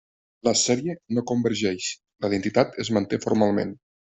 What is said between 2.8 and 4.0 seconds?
es manté formalment.